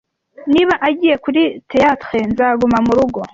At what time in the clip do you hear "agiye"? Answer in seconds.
0.87-1.15